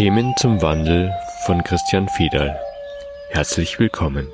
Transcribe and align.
Themen 0.00 0.34
zum 0.38 0.62
Wandel 0.62 1.12
von 1.44 1.62
Christian 1.62 2.08
Fiedal. 2.08 2.58
Herzlich 3.32 3.78
willkommen. 3.78 4.32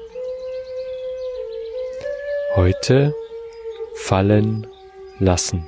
Heute 2.54 3.12
fallen 3.96 4.68
lassen. 5.18 5.66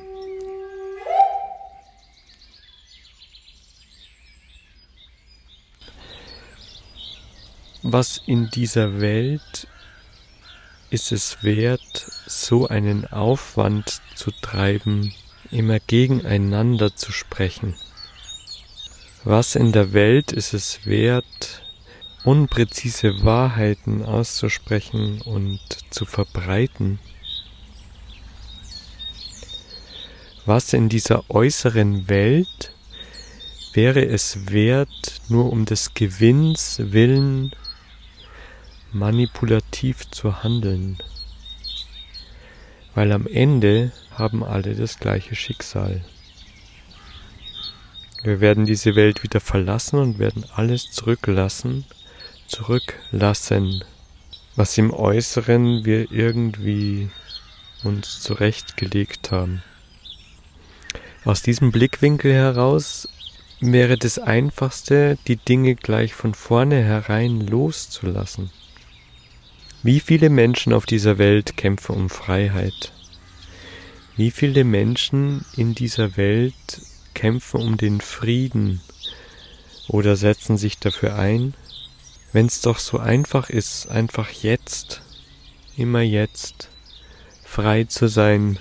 Was 7.82 8.22
in 8.24 8.50
dieser 8.50 9.00
Welt 9.00 9.66
ist 10.90 11.10
es 11.10 11.42
wert, 11.42 12.06
so 12.24 12.68
einen 12.68 13.04
Aufwand 13.08 14.00
zu 14.14 14.30
treiben, 14.30 15.12
immer 15.50 15.80
gegeneinander 15.80 16.94
zu 16.94 17.10
sprechen? 17.10 17.74
Was 19.30 19.56
in 19.56 19.72
der 19.72 19.92
Welt 19.92 20.32
ist 20.32 20.54
es 20.54 20.86
wert, 20.86 21.60
unpräzise 22.24 23.26
Wahrheiten 23.26 24.02
auszusprechen 24.02 25.20
und 25.20 25.60
zu 25.90 26.06
verbreiten? 26.06 26.98
Was 30.46 30.72
in 30.72 30.88
dieser 30.88 31.28
äußeren 31.28 32.08
Welt 32.08 32.72
wäre 33.74 34.02
es 34.02 34.50
wert, 34.50 35.20
nur 35.28 35.52
um 35.52 35.66
des 35.66 35.92
Gewinns 35.92 36.78
willen 36.78 37.52
manipulativ 38.92 40.10
zu 40.10 40.42
handeln? 40.42 40.96
Weil 42.94 43.12
am 43.12 43.26
Ende 43.26 43.92
haben 44.10 44.42
alle 44.42 44.74
das 44.74 44.98
gleiche 44.98 45.34
Schicksal. 45.34 46.02
Wir 48.22 48.40
werden 48.40 48.66
diese 48.66 48.96
Welt 48.96 49.22
wieder 49.22 49.40
verlassen 49.40 49.98
und 49.98 50.18
werden 50.18 50.44
alles 50.54 50.90
zurücklassen, 50.90 51.84
zurücklassen, 52.48 53.84
was 54.56 54.76
im 54.76 54.92
Äußeren 54.92 55.84
wir 55.84 56.10
irgendwie 56.10 57.10
uns 57.84 58.20
zurechtgelegt 58.20 59.30
haben. 59.30 59.62
Aus 61.24 61.42
diesem 61.42 61.70
Blickwinkel 61.70 62.32
heraus 62.32 63.08
wäre 63.60 63.96
das 63.96 64.18
Einfachste, 64.18 65.16
die 65.28 65.36
Dinge 65.36 65.76
gleich 65.76 66.12
von 66.14 66.34
vornherein 66.34 67.46
loszulassen. 67.46 68.50
Wie 69.84 70.00
viele 70.00 70.28
Menschen 70.28 70.72
auf 70.72 70.86
dieser 70.86 71.18
Welt 71.18 71.56
kämpfen 71.56 71.94
um 71.94 72.10
Freiheit? 72.10 72.92
Wie 74.16 74.32
viele 74.32 74.64
Menschen 74.64 75.44
in 75.56 75.76
dieser 75.76 76.16
Welt 76.16 76.80
kämpfen 77.18 77.60
um 77.60 77.76
den 77.76 78.00
Frieden 78.00 78.80
oder 79.88 80.14
setzen 80.14 80.56
sich 80.56 80.78
dafür 80.78 81.16
ein, 81.16 81.54
wenn 82.32 82.46
es 82.46 82.60
doch 82.60 82.78
so 82.78 82.98
einfach 82.98 83.50
ist, 83.50 83.88
einfach 83.88 84.30
jetzt, 84.30 85.02
immer 85.76 86.00
jetzt, 86.00 86.68
frei 87.44 87.84
zu 87.84 88.06
sein 88.06 88.60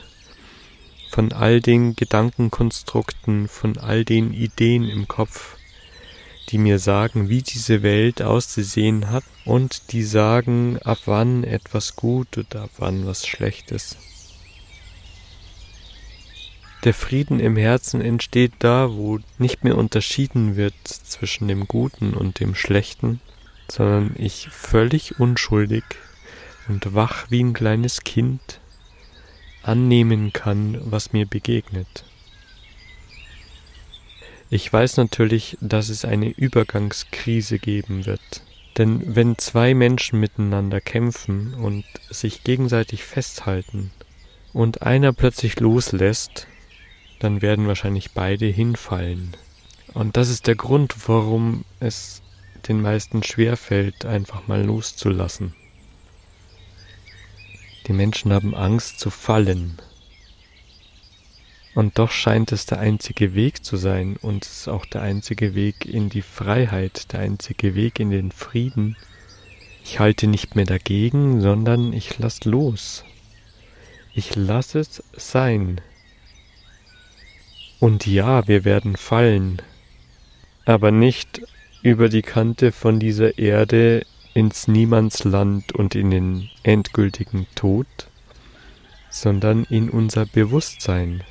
von 1.11 1.33
all 1.33 1.61
den 1.61 1.95
Gedankenkonstrukten, 1.95 3.47
von 3.47 3.77
all 3.77 4.03
den 4.03 4.33
Ideen 4.33 4.89
im 4.89 5.07
Kopf, 5.07 5.55
die 6.49 6.57
mir 6.57 6.79
sagen, 6.79 7.29
wie 7.29 7.43
diese 7.43 7.83
Welt 7.83 8.23
auszusehen 8.23 9.11
hat 9.11 9.23
und 9.45 9.91
die 9.91 10.03
sagen, 10.03 10.79
ab 10.83 11.01
wann 11.05 11.43
etwas 11.43 11.95
gut 11.95 12.39
oder 12.39 12.63
ab 12.63 12.71
wann 12.77 13.05
was 13.05 13.27
schlecht 13.27 13.69
ist. 13.69 13.97
Der 16.87 16.93
Frieden 16.93 17.41
im 17.41 17.57
Herzen 17.57 17.99
entsteht 17.99 18.53
da, 18.59 18.93
wo 18.93 19.19
nicht 19.39 19.61
mehr 19.65 19.77
unterschieden 19.77 20.55
wird 20.55 20.73
zwischen 20.87 21.49
dem 21.49 21.67
Guten 21.67 22.13
und 22.13 22.39
dem 22.39 22.55
Schlechten, 22.55 23.19
sondern 23.69 24.15
ich 24.17 24.47
völlig 24.49 25.19
unschuldig 25.19 25.83
und 26.69 26.95
wach 26.95 27.29
wie 27.29 27.43
ein 27.43 27.51
kleines 27.51 28.05
Kind 28.05 28.61
annehmen 29.63 30.31
kann, 30.31 30.79
was 30.81 31.11
mir 31.11 31.25
begegnet. 31.25 32.05
Ich 34.49 34.71
weiß 34.71 34.95
natürlich, 34.95 35.57
dass 35.59 35.89
es 35.89 36.05
eine 36.05 36.29
Übergangskrise 36.29 37.59
geben 37.59 38.05
wird. 38.05 38.43
Denn 38.77 39.13
wenn 39.13 39.37
zwei 39.37 39.73
Menschen 39.73 40.21
miteinander 40.21 40.79
kämpfen 40.79 41.53
und 41.53 41.83
sich 42.09 42.45
gegenseitig 42.45 43.03
festhalten 43.03 43.91
und 44.53 44.83
einer 44.83 45.11
plötzlich 45.11 45.59
loslässt, 45.59 46.47
dann 47.19 47.41
werden 47.41 47.67
wahrscheinlich 47.67 48.11
beide 48.11 48.45
hinfallen. 48.45 49.35
Und 49.93 50.17
das 50.17 50.29
ist 50.29 50.47
der 50.47 50.55
Grund, 50.55 50.95
warum 51.07 51.65
es 51.79 52.21
den 52.67 52.81
meisten 52.81 53.23
schwerfällt, 53.23 54.05
einfach 54.05 54.47
mal 54.47 54.63
loszulassen. 54.63 55.53
Die 57.87 57.93
Menschen 57.93 58.33
haben 58.33 58.53
Angst 58.53 58.99
zu 58.99 59.09
fallen. 59.09 59.79
Und 61.73 61.99
doch 61.99 62.11
scheint 62.11 62.51
es 62.51 62.65
der 62.65 62.79
einzige 62.79 63.35
Weg 63.35 63.63
zu 63.63 63.77
sein 63.77 64.17
und 64.17 64.45
es 64.45 64.61
ist 64.61 64.67
auch 64.67 64.85
der 64.85 65.03
einzige 65.03 65.53
Weg 65.53 65.85
in 65.85 66.09
die 66.09 66.23
Freiheit, 66.23 67.13
der 67.13 67.19
einzige 67.19 67.75
Weg 67.75 67.99
in 67.99 68.09
den 68.09 68.31
Frieden. 68.31 68.97
Ich 69.83 69.99
halte 69.99 70.27
nicht 70.27 70.55
mehr 70.55 70.65
dagegen, 70.65 71.39
sondern 71.39 71.93
ich 71.93 72.17
lass 72.17 72.43
los. 72.45 73.05
Ich 74.13 74.35
lasse 74.35 74.79
es 74.79 75.03
sein. 75.15 75.79
Und 77.79 78.07
ja, 78.07 78.47
wir 78.47 78.65
werden 78.65 78.95
fallen, 78.95 79.61
aber 80.65 80.91
nicht 80.91 81.41
über 81.83 82.09
die 82.09 82.23
Kante 82.23 82.71
von 82.71 82.99
dieser 82.99 83.37
Erde 83.37 84.05
ins 84.33 84.67
Niemandsland 84.67 85.73
und 85.73 85.95
in 85.95 86.11
den 86.11 86.49
endgültigen 86.63 87.47
Tod, 87.55 87.87
sondern 89.09 89.63
in 89.65 89.89
unser 89.89 90.25
Bewusstsein. 90.25 91.23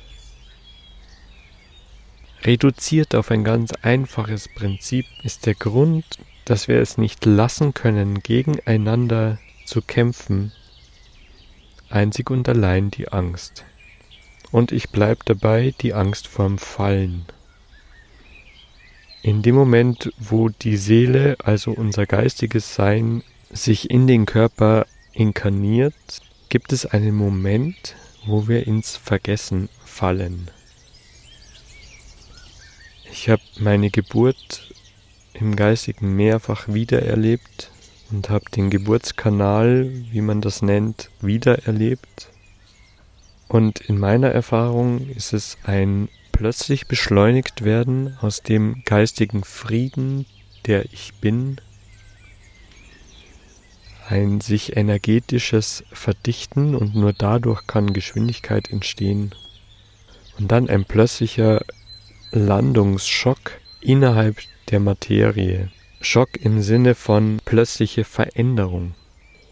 Reduziert 2.43 3.13
auf 3.13 3.31
ein 3.31 3.43
ganz 3.43 3.73
einfaches 3.81 4.47
Prinzip 4.47 5.05
ist 5.23 5.45
der 5.45 5.55
Grund, 5.55 6.05
dass 6.45 6.67
wir 6.67 6.79
es 6.79 6.97
nicht 6.97 7.25
lassen 7.25 7.73
können, 7.73 8.19
gegeneinander 8.21 9.37
zu 9.65 9.81
kämpfen, 9.81 10.53
einzig 11.89 12.29
und 12.29 12.47
allein 12.47 12.89
die 12.89 13.09
Angst. 13.09 13.65
Und 14.51 14.71
ich 14.71 14.89
bleibe 14.89 15.21
dabei 15.25 15.73
die 15.81 15.93
Angst 15.93 16.27
vorm 16.27 16.57
Fallen. 16.57 17.25
In 19.21 19.41
dem 19.41 19.55
Moment, 19.55 20.13
wo 20.17 20.49
die 20.49 20.77
Seele, 20.77 21.35
also 21.43 21.71
unser 21.71 22.05
geistiges 22.05 22.75
Sein, 22.75 23.23
sich 23.51 23.89
in 23.89 24.07
den 24.07 24.25
Körper 24.25 24.85
inkarniert, 25.11 25.95
gibt 26.49 26.71
es 26.71 26.85
einen 26.85 27.15
Moment, 27.15 27.95
wo 28.25 28.47
wir 28.47 28.67
ins 28.67 28.95
Vergessen 28.95 29.69
fallen. 29.83 30.49
Ich 33.11 33.29
habe 33.29 33.41
meine 33.59 33.89
Geburt 33.89 34.73
im 35.33 35.55
Geistigen 35.55 36.15
mehrfach 36.15 36.67
wiedererlebt 36.67 37.71
und 38.11 38.29
habe 38.29 38.45
den 38.51 38.69
Geburtskanal, 38.69 39.89
wie 40.11 40.21
man 40.21 40.41
das 40.41 40.61
nennt, 40.61 41.09
wiedererlebt. 41.19 42.29
Und 43.47 43.79
in 43.79 43.97
meiner 43.97 44.29
Erfahrung 44.29 45.09
ist 45.09 45.33
es 45.33 45.57
ein 45.63 46.09
plötzlich 46.31 46.87
beschleunigt 46.87 47.63
werden 47.63 48.17
aus 48.21 48.41
dem 48.41 48.83
geistigen 48.85 49.43
Frieden, 49.43 50.25
der 50.65 50.85
ich 50.85 51.13
bin, 51.21 51.59
ein 54.09 54.39
sich 54.39 54.77
energetisches 54.77 55.83
Verdichten 55.91 56.75
und 56.75 56.95
nur 56.95 57.13
dadurch 57.13 57.67
kann 57.67 57.93
Geschwindigkeit 57.93 58.69
entstehen. 58.69 59.33
Und 60.37 60.51
dann 60.51 60.69
ein 60.69 60.85
plötzlicher 60.85 61.61
Landungsschock 62.31 63.59
innerhalb 63.81 64.37
der 64.69 64.79
Materie. 64.79 65.69
Schock 66.01 66.37
im 66.37 66.61
Sinne 66.61 66.93
von 66.95 67.39
plötzliche 67.43 68.03
Veränderung. 68.03 68.93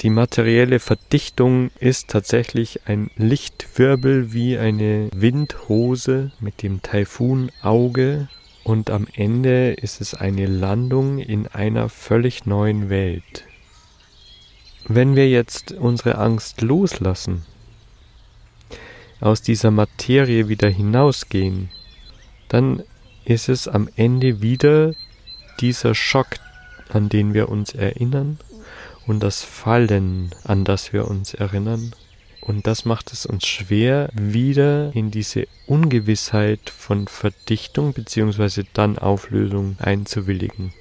Die 0.05 0.11
materielle 0.11 0.77
Verdichtung 0.77 1.71
ist 1.79 2.09
tatsächlich 2.09 2.81
ein 2.85 3.09
Lichtwirbel 3.17 4.33
wie 4.33 4.55
eine 4.55 5.09
Windhose 5.15 6.31
mit 6.39 6.61
dem 6.61 6.83
Taifunauge 6.83 8.27
und 8.63 8.91
am 8.91 9.07
Ende 9.15 9.73
ist 9.73 10.01
es 10.01 10.13
eine 10.13 10.45
Landung 10.45 11.17
in 11.17 11.47
einer 11.47 11.89
völlig 11.89 12.45
neuen 12.45 12.91
Welt. 12.91 13.45
Wenn 14.87 15.15
wir 15.15 15.27
jetzt 15.27 15.71
unsere 15.71 16.19
Angst 16.19 16.61
loslassen, 16.61 17.43
aus 19.21 19.41
dieser 19.41 19.71
Materie 19.71 20.47
wieder 20.47 20.69
hinausgehen, 20.69 21.71
dann 22.47 22.83
ist 23.23 23.49
es 23.49 23.67
am 23.67 23.89
Ende 23.95 24.43
wieder 24.43 24.93
dieser 25.61 25.95
Schock, 25.95 26.27
an 26.89 27.09
den 27.09 27.33
wir 27.33 27.49
uns 27.49 27.73
erinnern 27.73 28.37
und 29.07 29.21
das 29.21 29.43
Fallen, 29.43 30.33
an 30.43 30.63
das 30.63 30.93
wir 30.93 31.07
uns 31.07 31.33
erinnern, 31.33 31.93
Und 32.45 32.67
das 32.67 32.85
macht 32.85 33.11
es 33.11 33.25
uns 33.25 33.47
schwer, 33.47 34.09
wieder 34.13 34.95
in 34.95 35.09
diese 35.09 35.47
Ungewissheit 35.65 36.69
von 36.69 37.07
Verdichtung 37.07 37.93
bzw. 37.93 38.63
dann 38.73 38.99
Auflösung 38.99 39.77
einzuwilligen. 39.79 40.71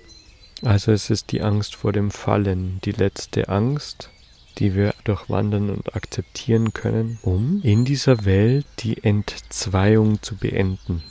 Also 0.62 0.92
es 0.92 1.08
ist 1.08 1.32
die 1.32 1.40
Angst 1.40 1.74
vor 1.74 1.92
dem 1.92 2.10
Fallen, 2.10 2.80
die 2.84 2.92
letzte 2.92 3.48
Angst, 3.48 4.10
die 4.58 4.74
wir 4.74 4.94
durchwandern 5.04 5.70
und 5.70 5.96
akzeptieren 5.96 6.74
können, 6.74 7.18
um 7.22 7.60
in 7.62 7.86
dieser 7.86 8.26
Welt 8.26 8.66
die 8.80 9.02
Entzweiung 9.02 10.22
zu 10.22 10.36
beenden. 10.36 11.02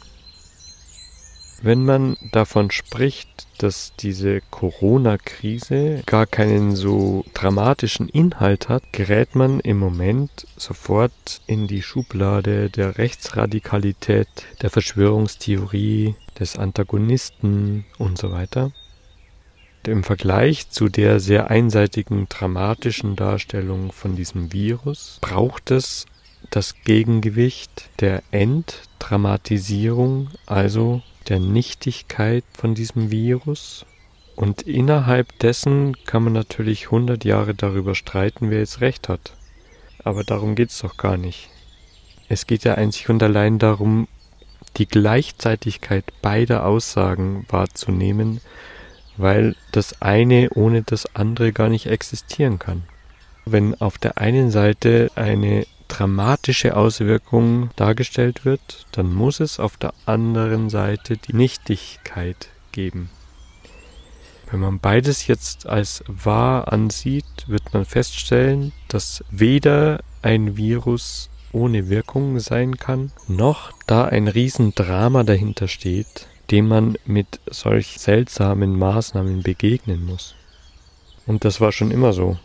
Wenn 1.65 1.85
man 1.85 2.17
davon 2.33 2.71
spricht, 2.71 3.47
dass 3.57 3.93
diese 3.97 4.41
Corona-Krise 4.51 6.03
gar 6.05 6.25
keinen 6.25 6.75
so 6.75 7.23
dramatischen 7.33 8.09
Inhalt 8.09 8.67
hat, 8.67 8.91
gerät 8.91 9.33
man 9.33 9.61
im 9.61 9.79
Moment 9.79 10.45
sofort 10.57 11.39
in 11.47 11.67
die 11.67 11.81
Schublade 11.81 12.69
der 12.69 12.97
Rechtsradikalität, 12.97 14.27
der 14.61 14.71
Verschwörungstheorie, 14.71 16.15
des 16.37 16.57
Antagonisten 16.57 17.85
und 17.97 18.17
so 18.17 18.33
weiter. 18.33 18.73
Im 19.87 20.03
Vergleich 20.03 20.69
zu 20.69 20.89
der 20.89 21.21
sehr 21.21 21.49
einseitigen 21.49 22.27
dramatischen 22.27 23.15
Darstellung 23.15 23.93
von 23.93 24.17
diesem 24.17 24.51
Virus 24.51 25.17
braucht 25.21 25.71
es 25.71 26.07
das 26.55 26.75
Gegengewicht 26.83 27.89
der 27.99 28.23
Entdramatisierung, 28.31 30.29
also 30.45 31.01
der 31.27 31.39
Nichtigkeit 31.39 32.43
von 32.53 32.75
diesem 32.75 33.11
Virus. 33.11 33.85
Und 34.35 34.63
innerhalb 34.63 35.37
dessen 35.39 35.95
kann 36.05 36.23
man 36.23 36.33
natürlich 36.33 36.85
100 36.85 37.23
Jahre 37.23 37.53
darüber 37.53 37.95
streiten, 37.95 38.49
wer 38.49 38.59
jetzt 38.59 38.81
recht 38.81 39.09
hat. 39.09 39.33
Aber 40.03 40.23
darum 40.23 40.55
geht 40.55 40.69
es 40.71 40.79
doch 40.79 40.97
gar 40.97 41.17
nicht. 41.17 41.49
Es 42.29 42.47
geht 42.47 42.63
ja 42.63 42.75
einzig 42.75 43.09
und 43.09 43.21
allein 43.23 43.59
darum, 43.59 44.07
die 44.77 44.87
Gleichzeitigkeit 44.87 46.05
beider 46.21 46.65
Aussagen 46.65 47.45
wahrzunehmen 47.49 48.41
weil 49.17 49.55
das 49.71 50.01
eine 50.01 50.49
ohne 50.51 50.81
das 50.83 51.15
andere 51.15 51.51
gar 51.51 51.69
nicht 51.69 51.87
existieren 51.87 52.59
kann. 52.59 52.83
Wenn 53.45 53.79
auf 53.79 53.97
der 53.97 54.17
einen 54.17 54.51
Seite 54.51 55.11
eine 55.15 55.65
dramatische 55.87 56.75
Auswirkung 56.75 57.69
dargestellt 57.75 58.45
wird, 58.45 58.85
dann 58.91 59.13
muss 59.13 59.39
es 59.39 59.59
auf 59.59 59.77
der 59.77 59.93
anderen 60.05 60.69
Seite 60.69 61.17
die 61.17 61.35
Nichtigkeit 61.35 62.49
geben. 62.71 63.09
Wenn 64.49 64.59
man 64.59 64.79
beides 64.79 65.27
jetzt 65.27 65.65
als 65.67 66.03
wahr 66.07 66.71
ansieht, 66.71 67.25
wird 67.47 67.73
man 67.73 67.85
feststellen, 67.85 68.71
dass 68.87 69.23
weder 69.31 70.01
ein 70.21 70.57
Virus 70.57 71.29
ohne 71.51 71.89
Wirkung 71.89 72.39
sein 72.39 72.77
kann, 72.77 73.11
noch 73.27 73.71
da 73.87 74.05
ein 74.05 74.27
Riesendrama 74.27 75.23
dahinter 75.23 75.67
steht, 75.67 76.27
dem 76.51 76.67
man 76.67 76.97
mit 77.05 77.39
solch 77.49 77.99
seltsamen 77.99 78.77
Maßnahmen 78.77 79.43
begegnen 79.43 80.05
muss. 80.05 80.35
Und 81.25 81.45
das 81.45 81.61
war 81.61 81.71
schon 81.71 81.91
immer 81.91 82.13
so. 82.13 82.37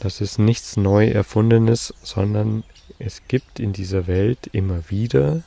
Das 0.00 0.20
ist 0.20 0.38
nichts 0.38 0.76
neu 0.76 1.08
erfundenes, 1.08 1.94
sondern 2.02 2.64
es 2.98 3.22
gibt 3.28 3.60
in 3.60 3.72
dieser 3.72 4.06
Welt 4.06 4.48
immer 4.52 4.88
wieder, 4.88 5.42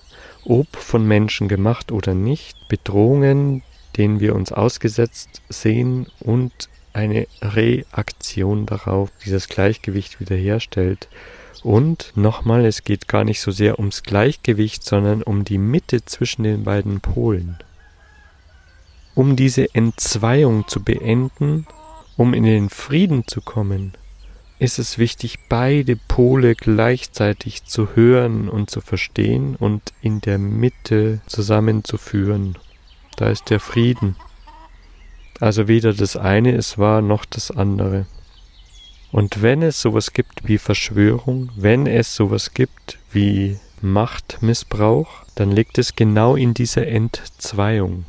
ob 0.46 0.76
von 0.76 1.08
Menschen 1.08 1.48
gemacht 1.48 1.92
oder 1.92 2.14
nicht, 2.14 2.68
Bedrohungen, 2.68 3.64
denen 3.98 4.20
wir 4.20 4.36
uns 4.36 4.52
ausgesetzt 4.52 5.42
sehen 5.50 6.08
und 6.20 6.70
eine 6.94 7.28
Reaktion 7.42 8.66
darauf, 8.66 9.12
die 9.24 9.32
das 9.32 9.48
Gleichgewicht 9.48 10.20
wiederherstellt 10.20 11.08
und 11.64 12.14
nochmal, 12.16 12.66
es 12.66 12.84
geht 12.84 13.08
gar 13.08 13.24
nicht 13.24 13.42
so 13.42 13.52
sehr 13.52 13.80
ums 13.80 14.04
Gleichgewicht, 14.04 14.84
sondern 14.84 15.22
um 15.24 15.44
die 15.44 15.58
Mitte 15.58 16.06
zwischen 16.06 16.44
den 16.44 16.64
beiden 16.64 17.02
Polen. 17.02 17.58
Um 19.14 19.36
diese 19.36 19.74
Entzweiung 19.76 20.68
zu 20.68 20.82
beenden, 20.84 21.68
um 22.16 22.34
in 22.34 22.44
den 22.44 22.70
Frieden 22.70 23.28
zu 23.28 23.42
kommen, 23.42 23.94
ist 24.60 24.78
es 24.78 24.98
wichtig, 24.98 25.40
beide 25.48 25.96
Pole 25.96 26.54
gleichzeitig 26.54 27.64
zu 27.64 27.96
hören 27.96 28.50
und 28.50 28.70
zu 28.70 28.82
verstehen 28.82 29.56
und 29.56 29.94
in 30.02 30.20
der 30.20 30.38
Mitte 30.38 31.22
zusammenzuführen. 31.28 32.58
Da 33.16 33.30
ist 33.30 33.50
der 33.50 33.62
Frieden. 33.62 34.18
Also 35.40 35.70
weder 35.70 35.94
das 35.94 36.18
eine 36.18 36.52
ist 36.52 36.78
wahr 36.78 37.02
noch 37.02 37.24
das 37.24 37.52
andere. 37.52 38.06
Und 39.12 39.42
wenn 39.42 39.64
es 39.64 39.82
sowas 39.82 40.12
gibt 40.14 40.48
wie 40.48 40.58
Verschwörung, 40.58 41.50
wenn 41.56 41.88
es 41.88 42.14
sowas 42.14 42.54
gibt 42.54 43.00
wie 43.12 43.58
Machtmissbrauch, 43.82 45.24
dann 45.36 45.52
liegt 45.52 45.78
es 45.78 45.96
genau 45.96 46.36
in 46.36 46.54
dieser 46.54 46.86
Entzweiung. 46.86 48.06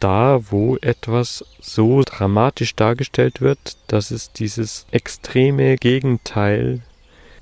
Da, 0.00 0.40
wo 0.50 0.76
etwas 0.76 1.44
so 1.60 2.02
dramatisch 2.02 2.76
dargestellt 2.76 3.40
wird, 3.40 3.76
dass 3.88 4.10
es 4.10 4.32
dieses 4.32 4.86
extreme 4.90 5.76
Gegenteil, 5.76 6.82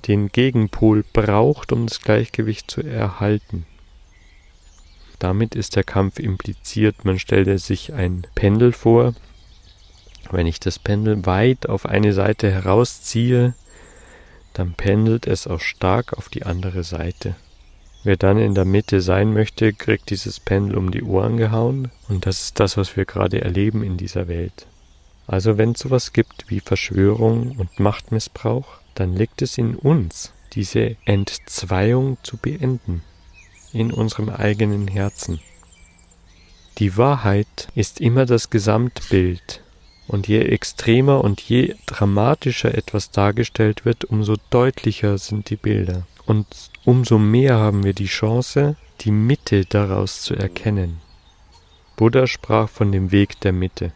den 0.06 0.29
Gegenpol 0.29 1.05
braucht, 1.12 1.73
um 1.73 1.87
das 1.87 2.00
Gleichgewicht 2.00 2.70
zu 2.70 2.82
erhalten. 2.82 3.67
Damit 5.19 5.55
ist 5.55 5.76
der 5.76 5.85
Kampf 5.85 6.19
impliziert. 6.19 7.05
Man 7.05 7.19
stellte 7.19 7.58
sich 7.58 7.93
ein 7.93 8.26
Pendel 8.35 8.73
vor, 8.73 9.14
wenn 10.31 10.47
ich 10.47 10.61
das 10.61 10.79
Pendel 10.79 11.25
weit 11.26 11.69
auf 11.69 11.87
eine 11.87 12.12
Seite 12.12 12.50
herausziehe, 12.50 13.55
dann 14.53 14.75
pendelt 14.75 15.26
es 15.26 15.47
auch 15.47 15.61
stark 15.61 16.14
auf 16.14 16.29
die 16.29 16.44
andere 16.44 16.82
Seite. 16.82 17.36
Wer 18.06 18.17
dann 18.17 18.39
in 18.39 18.55
der 18.55 18.65
Mitte 18.65 19.01
sein 19.01 19.32
möchte, 19.32 19.72
kriegt 19.72 20.10
dieses 20.10 20.39
Pendel 20.39 20.79
um 20.79 20.93
die 20.93 21.03
Ohren 21.03 21.39
gehauen 21.39 21.91
und 22.08 22.25
das 22.25 22.41
ist 22.41 22.60
das, 22.60 22.77
was 22.77 22.96
wir 22.96 23.05
gerade 23.05 23.41
erleben 23.41 23.82
in 23.82 23.96
dieser 23.96 24.29
Welt. 24.29 24.69
Also 25.27 25.58
wenn 25.58 25.72
es 25.72 25.81
sowas 25.81 26.13
gibt 26.13 26.48
wie 26.48 26.60
Verschwörung 26.60 27.56
und 27.58 27.81
Machtmissbrauch, 27.81 28.79
dann 28.94 29.17
liegt 29.17 29.43
es 29.43 29.58
in 29.58 29.75
uns, 29.75 30.32
diese 30.53 30.94
Entzweiung 31.05 32.17
zu 32.22 32.36
beenden, 32.36 33.03
in 33.72 33.91
unserem 33.91 34.29
eigenen 34.29 34.86
Herzen. 34.86 35.41
Die 36.79 36.96
Wahrheit 36.96 37.67
ist 37.75 38.01
immer 38.01 38.25
das 38.25 38.51
Gesamtbild 38.51 39.65
und 40.06 40.29
je 40.29 40.43
extremer 40.43 41.25
und 41.25 41.41
je 41.41 41.75
dramatischer 41.86 42.72
etwas 42.72 43.10
dargestellt 43.10 43.84
wird, 43.84 44.05
umso 44.05 44.36
deutlicher 44.51 45.19
sind 45.19 45.51
die 45.51 45.56
Bilder. 45.56 46.06
Und 46.26 46.46
umso 46.84 47.18
mehr 47.18 47.56
haben 47.56 47.84
wir 47.84 47.94
die 47.94 48.06
Chance, 48.06 48.76
die 49.00 49.12
Mitte 49.12 49.64
daraus 49.64 50.22
zu 50.22 50.34
erkennen. 50.34 51.00
Buddha 51.96 52.26
sprach 52.26 52.68
von 52.68 52.92
dem 52.92 53.12
Weg 53.12 53.40
der 53.40 53.52
Mitte. 53.52 53.92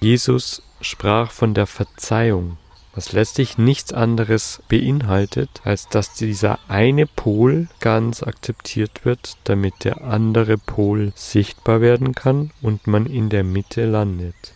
Jesus 0.00 0.62
sprach 0.80 1.30
von 1.30 1.54
der 1.54 1.66
Verzeihung, 1.66 2.56
was 2.94 3.12
letztlich 3.12 3.58
nichts 3.58 3.92
anderes 3.92 4.62
beinhaltet, 4.68 5.60
als 5.62 5.88
dass 5.88 6.14
dieser 6.14 6.58
eine 6.68 7.06
Pol 7.06 7.68
ganz 7.78 8.22
akzeptiert 8.22 9.04
wird, 9.04 9.36
damit 9.44 9.84
der 9.84 10.02
andere 10.02 10.58
Pol 10.58 11.12
sichtbar 11.14 11.80
werden 11.80 12.14
kann 12.14 12.50
und 12.62 12.86
man 12.86 13.06
in 13.06 13.28
der 13.28 13.44
Mitte 13.44 13.84
landet 13.84 14.54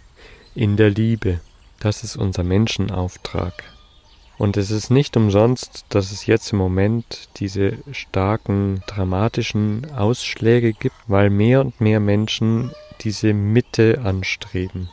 in 0.54 0.76
der 0.76 0.90
Liebe. 0.90 1.40
Das 1.80 2.04
ist 2.04 2.16
unser 2.16 2.44
Menschenauftrag. 2.44 3.73
Und 4.36 4.56
es 4.56 4.70
ist 4.70 4.90
nicht 4.90 5.16
umsonst, 5.16 5.84
dass 5.90 6.10
es 6.10 6.26
jetzt 6.26 6.52
im 6.52 6.58
Moment 6.58 7.28
diese 7.36 7.78
starken 7.92 8.82
dramatischen 8.86 9.92
Ausschläge 9.92 10.72
gibt, 10.72 10.96
weil 11.06 11.30
mehr 11.30 11.60
und 11.60 11.80
mehr 11.80 12.00
Menschen 12.00 12.72
diese 13.00 13.32
Mitte 13.32 14.00
anstreben. 14.02 14.88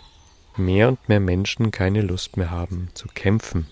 Mehr 0.58 0.90
und 0.90 1.10
mehr 1.10 1.20
Menschen 1.20 1.72
keine 1.72 2.02
Lust 2.02 2.38
mehr 2.38 2.52
haben 2.52 2.90
zu 2.94 3.08
kämpfen. 3.08 3.68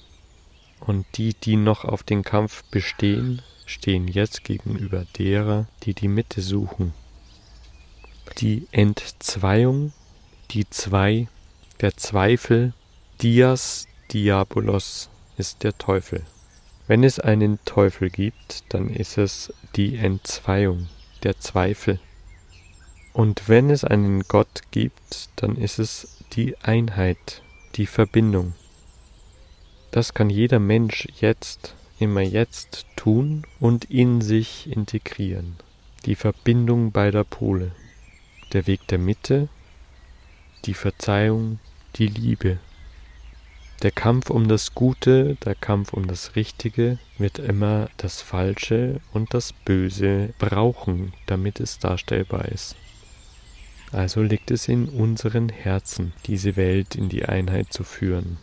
Und 0.80 1.06
die, 1.16 1.34
die 1.34 1.56
noch 1.56 1.86
auf 1.86 2.04
den 2.04 2.24
Kampf 2.24 2.64
bestehen, 2.72 3.42
stehen 3.66 4.08
jetzt 4.08 4.44
gegenüber 4.44 5.06
derer, 5.18 5.68
die 5.84 5.94
die 5.94 6.08
Mitte 6.08 6.42
suchen. 6.42 6.94
Die 8.40 8.68
Entzweiung, 8.72 9.94
die 10.52 10.68
zwei 10.70 11.28
der 11.82 11.96
Zweifel, 11.96 12.74
Dias 13.22 13.88
Diabolos, 14.12 15.10
ist 15.39 15.63
der 15.63 15.77
Teufel. 15.77 16.24
Wenn 16.88 17.03
es 17.03 17.19
einen 17.19 17.60
Teufel 17.65 18.10
gibt, 18.10 18.63
dann 18.69 18.89
ist 18.89 19.17
es 19.17 19.53
die 19.75 19.96
Entzweiung, 19.96 20.89
der 21.24 21.39
Zweifel. 21.39 22.00
Und 23.13 23.48
wenn 23.48 23.69
es 23.69 23.84
einen 23.84 24.22
Gott 24.24 24.63
gibt, 24.72 25.29
dann 25.38 25.55
ist 25.55 25.79
es 25.79 26.17
die 26.34 26.58
Einheit, 26.58 27.41
die 27.75 27.86
Verbindung. 27.86 28.53
Das 29.91 30.13
kann 30.13 30.29
jeder 30.29 30.60
Mensch 30.60 31.08
jetzt, 31.19 31.75
immer 32.00 32.22
jetzt 32.22 32.86
tun 32.96 33.43
und 33.60 33.86
in 33.86 34.22
sich 34.22 34.72
integrieren. 34.72 35.55
Die 36.05 36.15
Verbindung 36.15 36.91
beider 36.91 37.24
Pole. 37.24 37.72
Der 38.53 38.67
Weg 38.67 38.88
der 38.88 39.00
Mitte, 39.00 39.48
die 40.65 40.74
Verzeihung, 40.74 41.60
die 41.96 42.08
Liebe. 42.08 42.60
Der 43.82 43.92
Kampf 43.92 44.30
um 44.30 44.50
das 44.50 44.76
Gute, 44.76 45.36
der 45.46 45.56
Kampf 45.56 45.94
um 45.94 46.06
das 46.06 46.36
Richtige 46.36 47.00
wird 47.18 47.40
immer 47.40 47.90
das 47.96 48.22
Falsche 48.22 49.00
und 49.14 49.34
das 49.34 49.54
Böse 49.54 50.34
brauchen, 50.38 51.14
damit 51.28 51.62
es 51.62 51.80
darstellbar 51.80 52.50
ist. 52.50 52.76
Also 53.94 54.22
liegt 54.22 54.52
es 54.52 54.68
in 54.68 54.90
unseren 54.90 55.48
Herzen, 55.48 56.12
diese 56.28 56.58
Welt 56.58 56.96
in 56.96 57.08
die 57.08 57.24
Einheit 57.24 57.72
zu 57.72 57.86
führen. 57.86 58.38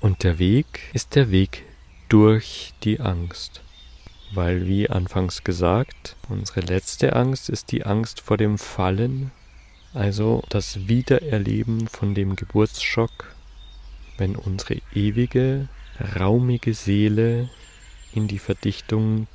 Und 0.00 0.24
der 0.24 0.40
Weg 0.40 0.90
ist 0.92 1.14
der 1.14 1.30
Weg 1.30 1.62
durch 2.08 2.74
die 2.82 2.98
Angst. 2.98 3.62
Weil, 4.34 4.66
wie 4.66 4.90
anfangs 4.90 5.44
gesagt, 5.44 6.16
unsere 6.28 6.62
letzte 6.62 7.14
Angst 7.14 7.48
ist 7.48 7.70
die 7.70 7.86
Angst 7.86 8.20
vor 8.20 8.36
dem 8.36 8.58
Fallen, 8.58 9.30
also 9.94 10.42
das 10.48 10.88
Wiedererleben 10.88 11.86
von 11.86 12.16
dem 12.16 12.34
Geburtsschock 12.34 13.36
wenn 14.20 14.36
unsere 14.36 14.76
ewige, 14.94 15.66
raumige 16.16 16.74
Seele 16.74 17.48
in 18.12 18.28
die 18.28 18.38
Verdichtung 18.38 19.26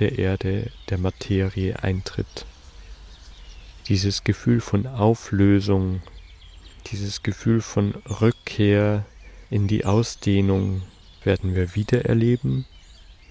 der 0.00 0.18
Erde, 0.18 0.70
der 0.90 0.98
Materie 0.98 1.80
eintritt. 1.80 2.44
Dieses 3.88 4.24
Gefühl 4.24 4.60
von 4.60 4.88
Auflösung, 4.88 6.02
dieses 6.88 7.22
Gefühl 7.22 7.60
von 7.60 7.92
Rückkehr 8.20 9.06
in 9.48 9.68
die 9.68 9.84
Ausdehnung 9.84 10.82
werden 11.22 11.54
wir 11.54 11.76
wiedererleben, 11.76 12.66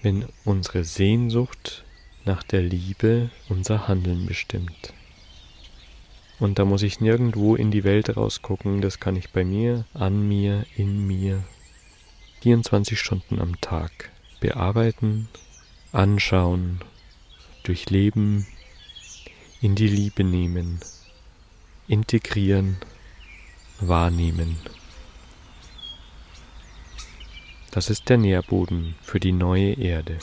wenn 0.00 0.24
unsere 0.44 0.82
Sehnsucht 0.82 1.84
nach 2.24 2.42
der 2.42 2.62
Liebe 2.62 3.28
unser 3.50 3.86
Handeln 3.86 4.24
bestimmt. 4.24 4.94
Und 6.38 6.58
da 6.58 6.64
muss 6.64 6.82
ich 6.82 7.00
nirgendwo 7.00 7.54
in 7.54 7.70
die 7.70 7.84
Welt 7.84 8.16
rausgucken, 8.16 8.80
das 8.80 9.00
kann 9.00 9.16
ich 9.16 9.30
bei 9.30 9.44
mir, 9.44 9.84
an 9.94 10.28
mir, 10.28 10.66
in 10.76 11.06
mir, 11.06 11.44
24 12.40 12.98
Stunden 12.98 13.40
am 13.40 13.60
Tag 13.60 14.10
bearbeiten, 14.40 15.28
anschauen, 15.92 16.80
durchleben, 17.62 18.46
in 19.60 19.76
die 19.76 19.86
Liebe 19.86 20.24
nehmen, 20.24 20.80
integrieren, 21.86 22.78
wahrnehmen. 23.78 24.58
Das 27.70 27.88
ist 27.88 28.08
der 28.08 28.18
Nährboden 28.18 28.96
für 29.02 29.20
die 29.20 29.32
neue 29.32 29.74
Erde. 29.74 30.18